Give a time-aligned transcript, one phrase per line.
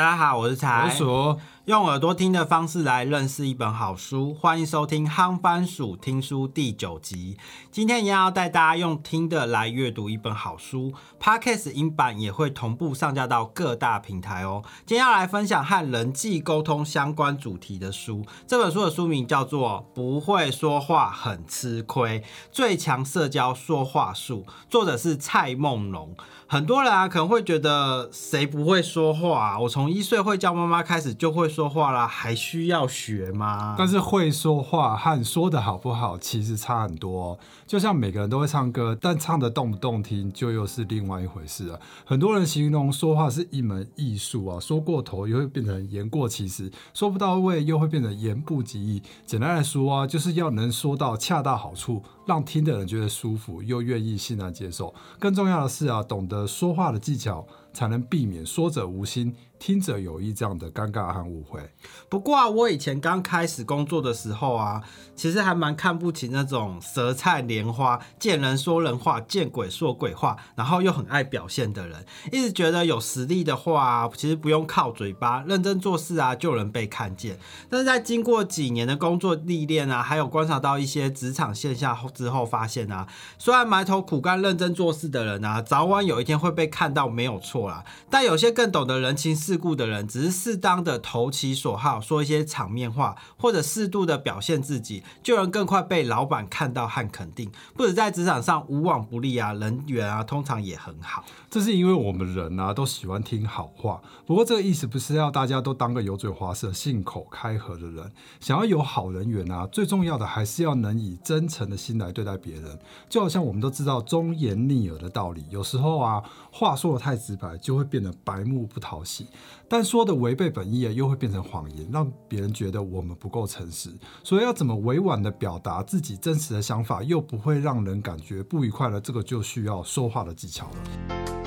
[0.00, 7.36] 大家好，我是财鼠，用耳朵听的方式来认识一本好书，欢迎收听《夯番薯听书》第九集。
[7.70, 14.62] 今天一样要带大家用听的来阅读一本好书，Podcast 音版也会同步上架到各大平台哦。
[14.86, 26.16] 今天要来分享和人际沟通相关主题的书，这本书的书名叫做《不会说话很吃亏：最强社交说话术》，作者是蔡梦龙。
[26.46, 29.60] 很多人啊可能会觉得谁不会说话、啊？
[29.60, 33.74] 我从一岁会叫妈妈开始就会说话啦，还需要学吗？
[33.76, 41.80] 但是会说话和说的好不好其实差很多、就像每个人都会唱歌，但唱的动不动听就又是另外一回事了。
[42.04, 49.02] 很多人形容说话是一门艺术啊，说过头又会变成言过其实，说不到位又会变成言不及义。
[49.26, 54.94] 简单来说啊，就是要能说到恰到好处，让听的人觉得舒服，又愿意欣然接受。
[55.18, 61.60] 更重要的是啊，懂得说话的技巧，才能避免说者无心，听者有意这样的尴尬和误会。
[62.08, 64.80] 不过啊，我以前刚开始工作的时候啊，
[65.16, 72.06] 其实还蛮看不起那种舌灿莲花、见人说人话、见鬼说鬼话，然后又很爱表现的人。
[72.30, 77.36] 一直觉得有实力的话、其实不用靠嘴巴，认真做事啊，就能被看见。
[77.68, 87.82] 但是在经过几年的工作历练啊，还有观察到一些职场现象之后，发现啊，虽然埋头苦干、认真做事的人啊，早晚有一天会被看到，没有错啦。
[88.10, 97.50] 但有些更懂得人情世故的人，只是适当的投其所好，说一些场面话，或者适度的表现自己，就能更快被老板看到和肯定。
[97.74, 101.24] 不止在职场上无往不利啊，人缘啊，通常也很好。
[101.48, 108.12] 这是因为我们人啊都喜欢听好话，不过这个意思不是要大家都当个油嘴滑舌、信口开河的人。
[108.38, 112.78] 想要有好人缘啊，最重要的还是要能以真诚的心来对待别人。
[113.08, 116.22] 就好像我们都知道忠言逆耳的道理，有时候啊
[116.52, 119.24] 话说的太直白，就会变得白目不讨喜；
[119.68, 123.90] 但说的违背本意，又会变成谎言，让别人觉得我们不够诚实。
[124.22, 131.39] 所以要怎么委婉的表达自己真实的想法，又不会让人感觉不愉快呢，这个就需要说话的技巧了。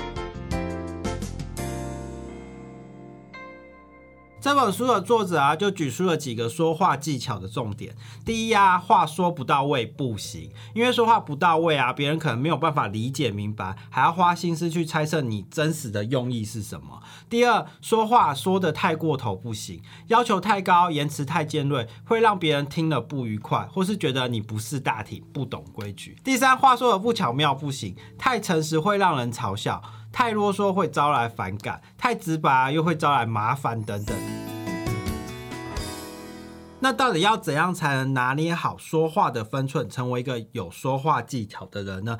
[4.44, 7.94] 这本书的作者啊，就举出了几个说话技巧的重点。
[8.26, 17.02] 第一啊，话说不到位不行，因为说话不到位啊，别人可能没有办法理解明白，还要花心思去猜测你真实的用意是什么。
[17.30, 26.18] 第二，说话说的太过头不行，要求太高，言辞太尖锐，会让别人听了不愉快，或是觉得你不识大体、不懂规矩。
[26.22, 29.82] 第三，话说的不巧妙不行，太诚实会让人嘲笑。
[30.14, 34.16] 太啰嗦会招来反感，太直白又会招来麻烦等等。
[36.78, 42.16] 那到底要怎样才能拿捏好说话的分寸，成为一个有说话技巧的人呢？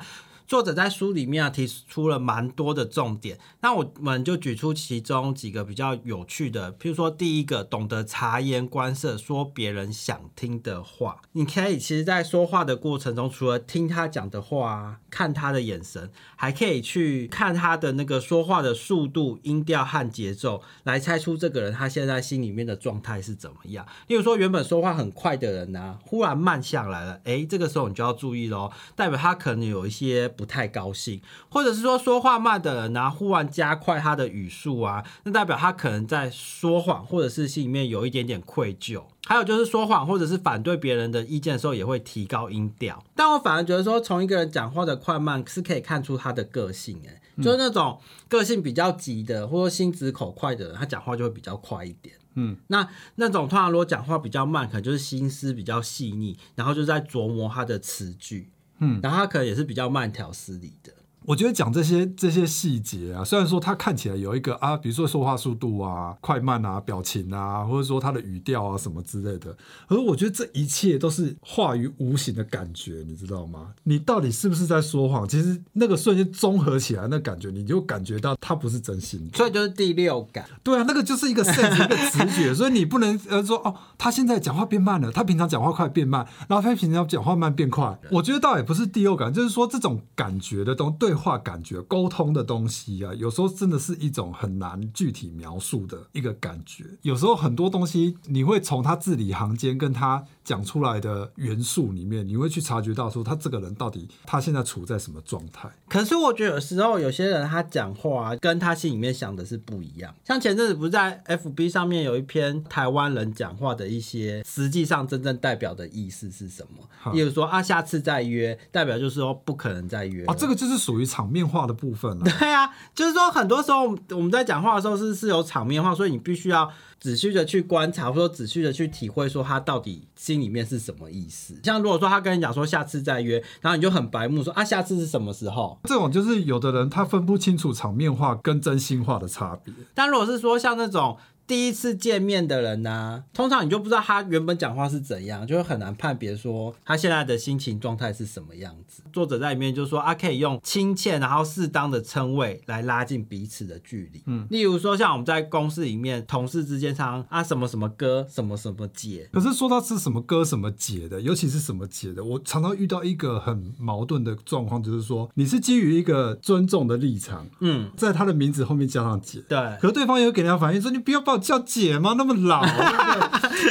[0.47, 11.21] 作者在书里面啊提出了蛮多的重点，那我们就举出其中几个比较有趣的，譬如说第一个，懂得察言观色，说别人想听的话。
[11.31, 23.83] 你可以其实，在说话的过程中，除了听他讲的话啊，看他的眼神，还可以去看他的那个说话的速度、音调和节奏，来猜出这个人他现在心里面的状态是怎么样。
[24.05, 30.31] 例如说，原本说话很快的人呢、忽然慢下来了，诶，这个时候你就要注意喽，代表他可能有一些。
[30.35, 39.03] 不太高兴，或者是说说话慢的人呢、啊，忽然加快他的语速啊，那代表他可能在说谎，或者是心里面有一点点愧疚。
[39.27, 43.03] 还有就是说谎或者是反对别人的意见的时候，也会提高音调。
[43.15, 47.99] 但我反而觉得说，从一个人讲话的快慢是可以看出他的个性、欸，哎，就是那种
[48.29, 52.15] 个性比较急的，或者心直口快的人，他讲话就会比较快一点。
[52.35, 58.51] 嗯，那那种通常如果讲话比较慢，可能就是心思比较细腻，然后就在琢磨他的词句。
[58.79, 60.93] 嗯，然后他可能也是比较慢条斯理的。
[61.27, 69.55] 我觉得讲这些这些细节啊，虽然说他看起来有一个啊，比如说说话速度啊、快慢啊、表情啊，或者说他的语调啊什么之类的，
[69.87, 73.69] 可是我觉得这一切都是化于无形的感觉，你知道吗？
[73.83, 75.27] 你到底是不是在说谎？
[75.27, 79.37] 其实那个瞬间综合起来，那感觉你就感觉到他不是真心的。
[79.37, 80.45] 所以就是第六感。
[80.63, 87.97] 对啊，那个就是一个 sense 一个直觉， 所以你不能呃说哦，他现在讲话变慢了，他平常讲话快变慢，然后他平常讲话慢变快。
[88.11, 96.85] 我觉得倒也不是第六感，就是说这种感觉的东对话感觉、沟通的东西啊，有时候真的是一种很难具体描述的一个感觉。
[97.01, 105.69] 有时候很多东西你会从他字里行间跟他讲出来的元素里面，你会去察觉到说他这个人到底他现在处在什么状态。
[105.87, 110.13] 可是我觉得有时候有些人他讲话跟他心里面想的是不一样。
[110.23, 117.13] 像前阵子不是在 FB 上面有一篇台湾人讲话的一些实际上真正代表的意思是什么？
[117.13, 122.23] 例如说啊，下次再约，代表就是说不可能再约啊，这个就是属于场面化的部分了。
[122.39, 126.71] 对啊，就是说很多时候我们在讲话的时候是是有场面化，所以你必须要。
[126.97, 131.53] 仔细的去观察，或者说仔细的去体会，说他到底心里面是什么意思。
[131.61, 135.77] 像如果说他跟你讲说下次再约，然后你就很白目说啊，下次是什么时候？
[135.83, 139.71] 这种就是有的人他分不清楚场面化跟真心话的差别。
[139.93, 141.15] 但如果是说像那种。
[141.47, 149.03] 第一次见面的人呢，通常你就不知道他原本讲话是怎样，就会很难判别说他现在的心情状态是什么样子。
[149.13, 154.23] 作者在里面就说啊，可以用亲切然后适当的称谓来拉近彼此的距离。
[154.25, 159.29] 嗯，例如说像我们在公司里面同事之间常啊什么什么哥，什么什么姐。
[159.31, 171.34] 可是说到是什么哥什么姐的，尤其是什么姐的，我常常遇到一个很矛盾的状况，就是说你是基于一个尊重的立场，嗯，在他的名字后面加上姐，对，可是对方也有给人家反应说你不要把。
[171.37, 172.15] 叫姐吗？
[172.17, 172.65] 那么老，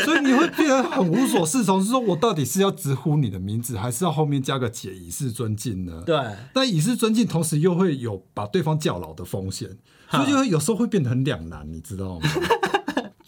[0.05, 1.83] 所以你会变得很无所适从。
[1.83, 6.03] 是说我到底是要直呼你的名字，还是要后面加个姐以示尊敬呢？
[6.07, 6.17] 对，
[6.53, 9.69] 但以示尊敬，同时又会有把对方叫老的风险，
[10.11, 12.29] 所以就会有时候会变得很两难，你知道吗？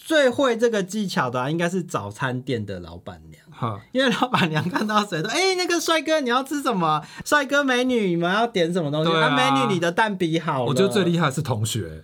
[0.07, 3.43] 最会这个技巧的，应该是早餐店的老板娘。
[3.91, 7.03] 因为老板娘看到谁都哎，那个帅哥你要吃什么？
[7.25, 9.11] 帅哥美女你们要点什么东西？
[9.11, 10.63] 啊，美女你的蛋比好。
[10.63, 12.01] 我觉得最厉害是同学，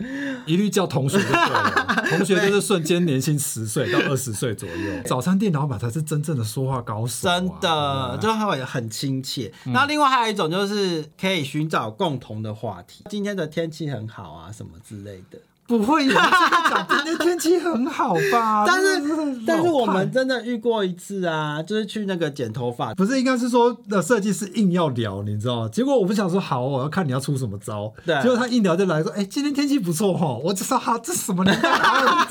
[0.46, 2.04] 一律叫同学就对了。
[2.08, 5.02] 同学就是瞬间年轻十岁到二十岁左右。
[5.04, 9.52] 早餐店老板才是真正的说话高手，真的，就他会很亲切。
[9.66, 15.38] 那另外还有一种就是可以寻找共同的话题，今天的天气很好啊，什么之类的。
[15.78, 18.64] 不会有讲今天天气很好吧？
[18.68, 19.02] 但是
[19.46, 25.68] 但是我们真的遇过一次啊，就是去那个剪头发，不是应该是说的设计师硬要聊，你知道吗？
[25.72, 27.92] 结果我不想说好，我要看你要出什么招。
[28.04, 31.44] 对，结果他硬聊就来说，哎，今天天气不错哈，我就说哈，这什么？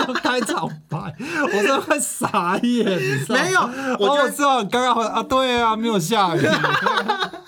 [0.08, 3.62] 你开场白，我真的会傻眼，你知道没有，
[4.00, 6.42] 我就知道刚刚啊，对啊，没有下雨。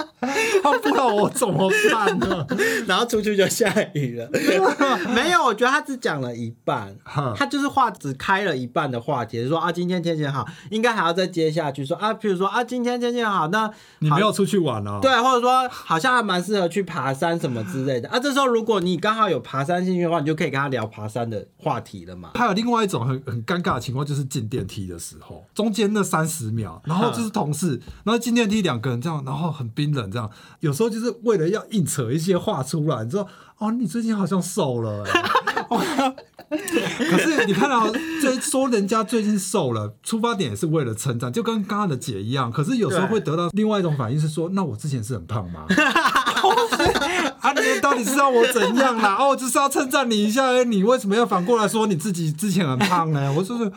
[0.72, 2.46] 不知道我怎么办呢？
[2.88, 4.30] 然后出去就下雨了。
[5.14, 6.96] 没有，我觉得他只讲了一半，
[7.36, 13.70] 他就是话只开了一半的话题，说啊，今天天气好，应该还要再接下去说啊，譬如说啊，今天天气好，那
[14.00, 15.00] 你没有出去玩哦？
[15.02, 18.20] 对，或者说好像还蛮适合去爬山什么之类的啊。
[18.20, 22.32] 这时候如果你刚好有爬山兴趣的话，你就可以跟他聊爬山的话题了嘛。
[22.36, 30.30] 还有另外一种很很尴尬的情况，就是进电梯的时候，中间那三十秒，然后就是同事，然后进电梯两个人这样，然后很冰冷这样。
[30.60, 33.28] 有时候就是为了要硬扯一些话出来，你知道？
[33.58, 35.04] 哦，你最近好像瘦了。
[36.50, 37.90] 可是你看到，
[38.22, 42.52] 最说人家最近瘦了，出发点也是为了称赞，就跟刚刚的姐一样。
[42.52, 45.66] 可是有时候会得到另外一种反应，是说，那我之前是很胖吗？
[47.40, 49.16] 啊，你到底是要我怎样啦？
[49.20, 53.32] 哦，就是要称赞你一下，你为什么要反过来说你自己之前很胖呢？
[53.34, 53.72] 我说是。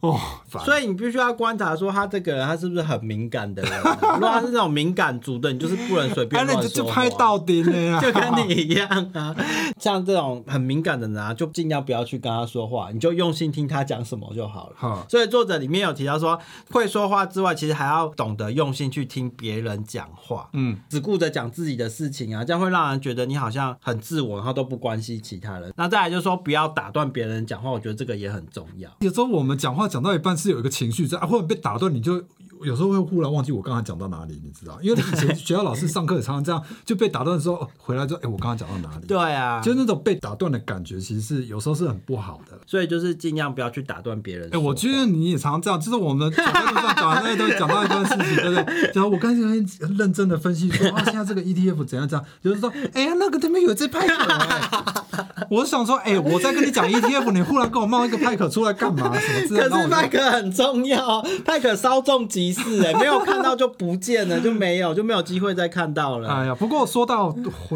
[0.00, 0.18] 哦，
[0.64, 3.72] 所以你必须要观察说他这个人他是不是很敏感的人。
[4.14, 9.36] 如果他是那种敏感族的，你就是不能随便乱说就拍到底了， 就跟你一样啊。
[9.80, 15.06] 像这种很敏感的人啊，就尽量不要去跟他说话，你就用心听他讲什么就好了。
[15.08, 16.38] 所以作者里面有提到说，
[16.70, 20.48] 会说话之外，其实还要懂得用心去听别人讲话。
[20.52, 25.72] 嗯，只顾着讲自己的事情啊，这样会让人觉得你好像很自我，然后都不关心其他人。
[25.76, 28.90] 那再来就是说，不要打断别人讲话，我觉得这个也很重要。
[29.00, 29.90] 有时候我们讲话。
[29.90, 32.22] 讲到一半是有一个情绪在，啊或者被打断，你就。
[32.64, 34.78] 有时候会忽然忘记我刚才讲到哪里，你知道？
[34.82, 39.06] 因为以前学校老师上课也常常这样，就被打断的时候回来之后，哎，我刚刚讲到哪里？
[39.06, 42.58] 对啊，就那种被打断的感觉，其实是有时候是很不好的。
[42.66, 44.48] 所以就是尽量不要去打断别人。
[44.52, 46.62] 哎，我觉得你也常常这样，就是我们讲到
[46.94, 48.90] 讲到那都讲到一段事情，对不对？
[48.94, 59.12] 然后我刚才很认真的分析说，啊，现在这个 ETF 怎样怎样，就是说，哎呀，那个他们有这派克，我想说，哎，我在跟你讲 ETF，你忽然跟我冒一个派克出来干嘛？
[59.18, 59.60] 什么？
[59.60, 66.28] 可是派克很重要，派克稍纵即仪式哎，没有看到就不见了，就没有就没有机会再看到了。
[66.28, 67.32] 哎呀，不过说到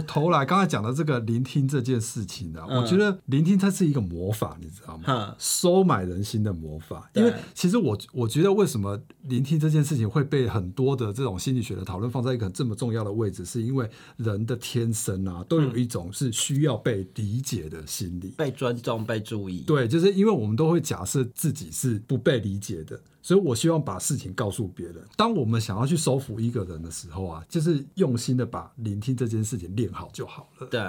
[0.06, 5.34] 头来，刚才讲的这个聆听这件事情呢，我觉得聆听它是一个魔法，你知道吗？
[5.38, 7.10] 收买人心的魔法。
[7.14, 19.60] 因为其实我我觉得为什么聆听这件事情会被很多的这种心理学的讨论放在一个这么重要的位置，是因为人的天生啊，都有一种是需要被理解的心理，被尊重、被注意。
[19.66, 22.98] 对，就是因为我们都会假设自己是不被理解的。
[23.24, 24.96] 所以我希望把事情告诉别人。
[25.16, 30.66] 当我们想要去收服一个人的时候啊，就是用心的把聆听这件事情练好就好了。
[30.66, 30.82] 对，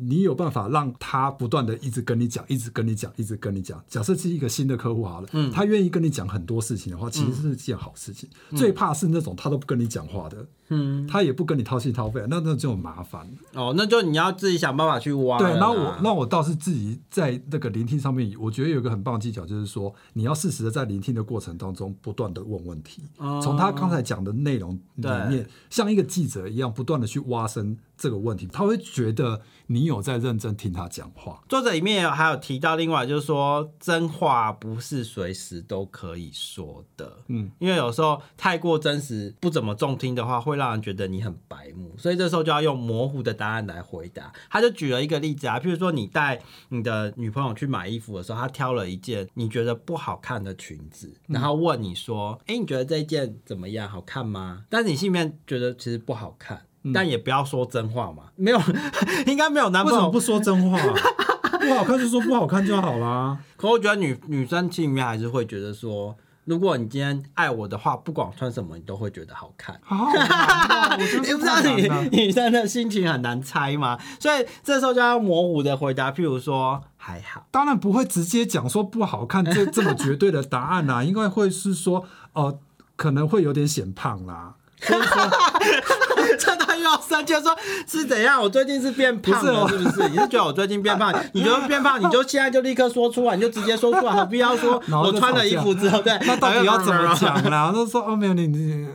[0.00, 3.82] 你有办法让他不断的一直跟你讲，一直跟你讲，一直跟你讲。
[3.88, 8.30] 假设是一个新的客户好了，嗯，他愿意跟你讲很多事情的话，其实是件好事情。
[8.54, 10.46] 最怕是那种他都不跟你讲话的。
[10.74, 13.74] 嗯，他也不跟你掏心掏肺，那那就很麻烦哦。
[13.76, 15.36] 那就你要自己想办法去挖。
[15.36, 23.02] 对，那我那我倒是自己在那个聆听上面，我觉得有一个很棒的技巧，就是说你要适时的在聆听的过程当中不断的问问题，
[23.42, 27.78] 从他刚才讲的内容里面，像一个记者一样不断的去挖深。
[28.02, 31.40] 这个问题，他会觉得你有在认真听他讲话。
[31.48, 37.18] 作者里面还有提到，另外就是说，真话不是随时都可以说的。
[37.28, 41.94] 嗯，因为有时候太过真实、不怎么中听的话，会让人觉得你很白目。
[41.96, 44.32] 所以这时候就要用模糊的答案来回答。
[44.50, 53.88] 他就举了一个例子啊，譬如说你带你的女朋友去买衣服的时候，她挑了一件你觉得不好看的裙子，然后问你说：“哎，你觉得这一件怎么样？
[53.88, 56.66] 好看吗？”但是你心里面觉得其实不好看。
[56.92, 58.60] 但也不要说真话嘛，没有，
[59.26, 59.96] 应该没有男朋友。
[59.96, 60.78] 为什么不说真话？
[61.60, 63.38] 不好看就说不好看就好啦。
[63.56, 69.78] 可我觉得女女生心里面还是会觉得说，如果你今天爱我的话，不管穿什么你都会觉得好看。
[69.84, 73.96] 好难你不知道女女生的心情很难猜吗？
[74.18, 77.46] 所以这时候就要模糊的回答，譬如说还好。
[77.52, 82.58] 当然不会直接讲说不好看这这么绝对的答案啦，应该会是说哦，
[82.96, 84.56] 可能会有点显胖啦。
[86.38, 88.40] 真的又要生气，说是怎样？
[88.40, 90.08] 我最近是变胖了，是不是？
[90.08, 91.14] 你是觉得我最近变胖？
[91.32, 96.18] 你觉得变胖，你就现在就立刻说出来，你就直接说出来，何必要说 我穿了衣服之后，对？
[96.26, 97.68] 那到底要怎么讲呢？
[97.68, 98.86] 我就说哦，没有你你，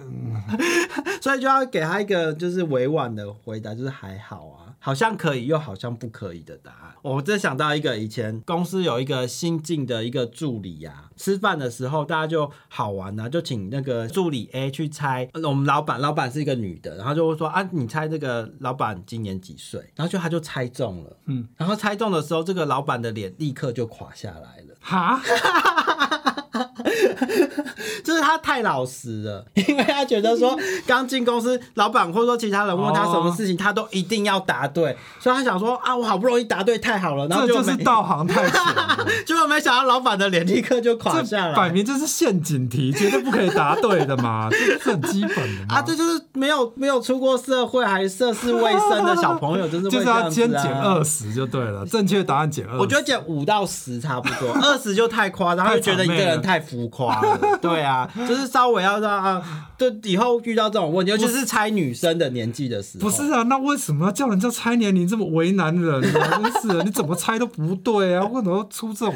[1.22, 4.66] 所以就要给他一个就是委婉的回答，就是还好啊。
[4.79, 6.96] 好像可以，又好像不可以的答案。
[7.01, 19.79] 我真想到一个，以前公司有一个新进的一个助理呀，吃饭的时候大家就好玩呐，就请那个助理 A 去猜我们老板，老板是一个女的，然后就会说啊，你猜这个老板今年几岁？
[19.96, 25.22] 然后就他就猜中了，嗯，然后猜中的时候，这个老板的脸立刻就垮下来了，哈。
[28.04, 38.62] 就是他太老实了，因为他觉得说 刚进公司，老板或者说其他人问他什么事情，他都一定要答对，所以他想说啊，我好不容易答对，太好了，然后就是道行太浅，
[39.26, 63.01] 结果没想到老板的脸立刻就垮下来，摆明这是陷阱题，绝对不可以答对的嘛，这是很基本的啊，这就是没有没有出过社会还涉世未深的小朋友，就是就是要先减二十就对了，正确答案减二，我觉得减五到十差不多，二十就太夸张，他就觉得一个人太浮夸了，对啊，就是稍微要让啊，就以后遇到这种问题，尤其是猜女生的年纪的时候。
[63.01, 66.51] 不是啊，那为什么要叫人家猜年龄这么为难人呢？
[66.62, 68.24] 真是，你怎么猜都不对啊！
[68.32, 69.13] 为什么出这种？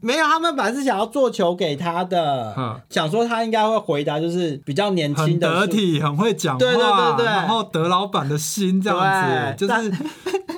[0.00, 9.92] 没有，他们本来是想要做球给他的，想说他应该会回答，就是比较年轻的，得体，很会讲话，对对对对，然后得老板的心这样子，就是。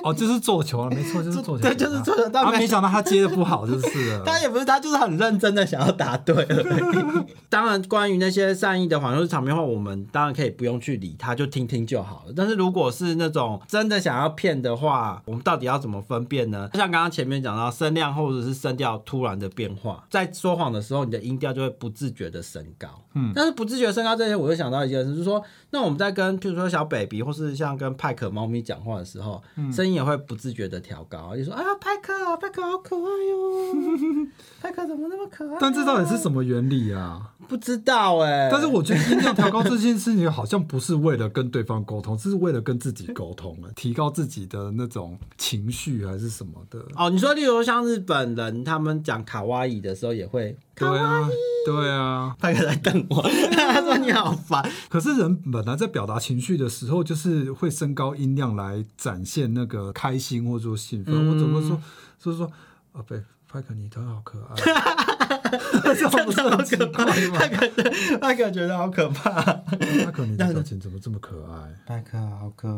[0.03, 1.63] 哦，就是做球了，没错，就是做球。
[1.63, 2.29] 对，就是做球。
[2.29, 4.23] 他没想到他接的不好，就是了。
[4.27, 7.33] 他也不是，他就是很认真的想要答对而已。
[7.49, 12.33] 当然，关于那些善意的谎，就是场面话，我们当然可以不用去理他，就听听就好了。
[12.35, 16.67] 但是如果是那种真的想要骗的话，我们到底要怎么分辨呢？
[16.73, 22.89] 就像刚刚前面讲到声量或者是声调突然的变化，在说谎的时候，你的音调就会不自觉的升高。
[23.15, 29.41] 嗯，但是不自觉升高这些，我就想到一件事，就是说，那我们在跟，譬如说小 baby 或是像跟派克猫咪讲话的时候，
[29.71, 29.92] 声音。
[29.93, 34.27] 也会不自觉的调高，就说：“啊，派克啊，派克好可爱哟，
[34.61, 37.31] 派克怎么那么可爱？”但这到底是什么原理啊？
[37.47, 38.49] 不知道哎。
[38.51, 46.83] 但是我觉得音量调高这件事情好像不是为了跟对方沟通，是为了跟自己沟通了， 提高自己的那种情绪还是什么的。
[46.95, 50.57] 哦，你说例如像日本人他们讲卡哇伊的时候也会。
[50.75, 51.29] 对啊，
[51.65, 53.21] 对啊，他在瞪我，
[53.53, 54.67] 他说你好烦。
[54.89, 61.13] 可是人本来在表达情绪的时候，就是会升高音量来展现那个开心或者说兴奋。
[61.29, 61.79] 我怎么说？
[62.19, 62.51] 就是说，
[62.93, 64.55] 啊，贝派克，你头好可爱，
[65.95, 67.13] 这不是很可怕吗？
[67.37, 67.69] 派克，
[68.19, 69.29] 派克觉得好可怕。
[69.31, 71.69] 派克，你的表情怎么这么可爱？
[71.85, 72.73] 派克好可爱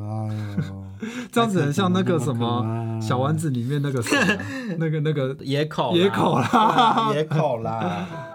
[0.70, 0.84] 哦，
[1.32, 4.18] 这样子很像那个什么小丸子里面那个谁，
[4.78, 8.35] 那个那个野口野口啦，野口啦。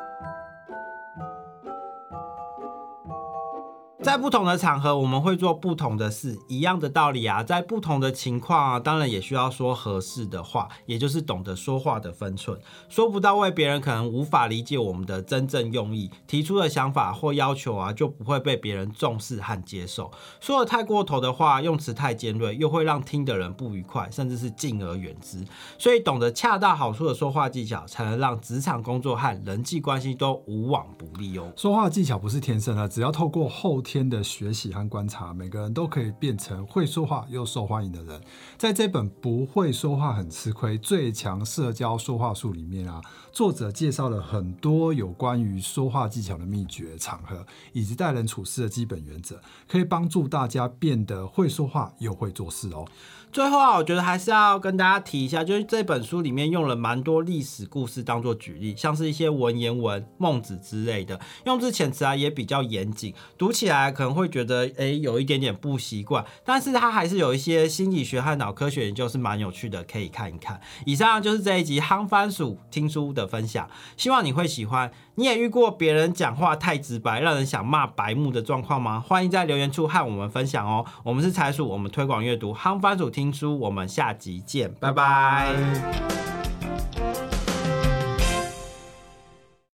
[4.03, 12.59] 在不同的场合，我们会做不同的事，一样的道理啊，在不同的情况啊，当然也需要说合适的话，也就是懂得说话的分寸。
[12.89, 20.11] 说不到位，别人可能无法理解我们的真正用意，提出的想法或要求啊，就不会被别人重视和接受。
[20.41, 25.45] 说的太过头的话，用词太尖锐，又会让听的人不愉快，甚至是敬而远之。
[25.79, 31.53] 所以，懂得恰到好处的说话技巧，才能让职场工作和人际关系都无往不利哦。
[31.55, 38.21] 说话技巧不是天生的，只要透过后天的学习和观察，每个人都可以变成会说话又受欢迎的人。
[38.57, 52.87] 在这本《不会说话很吃亏：最强社交说话术》里面啊，作者介绍了很多有关于说话技巧的秘诀、场合以及待人处事的基本原则，可以帮助大家变得会说话又会做事哦。
[53.33, 70.61] 最后啊，我觉得还是要跟大家提一下，就是这本书里面用了蛮多历史故事当做举例，像是一些文言文、孟子之类的，用字遣词啊也比较严谨，读起来可能会觉得诶有一点点不习惯，但是它还是有一些心理学和脑科学研究是蛮有趣的，可以看一看。
[70.85, 74.91] 以上就是这一集夯番薯听书的分享，希望你会喜欢。
[75.21, 78.99] 你也遇过别人讲话太直白，让人想骂白目的状况吗？
[79.07, 80.87] 欢迎在留言处和我们分享哦。
[81.03, 86.30] 我们是财鼠，我们推广阅读夯番薯听书，我们下集见，拜拜。